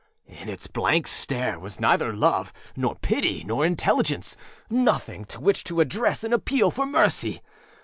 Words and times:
In 0.25 0.49
its 0.49 0.65
blank 0.65 1.05
stare 1.05 1.59
was 1.59 1.79
neither 1.79 2.11
love, 2.11 2.51
nor 2.75 2.95
pity, 2.95 3.43
nor 3.45 3.61
intelligenceânothing 3.63 5.27
to 5.27 5.39
which 5.39 5.63
to 5.65 5.79
address 5.79 6.23
an 6.23 6.33
appeal 6.33 6.71
for 6.71 6.87
mercy. 6.87 7.41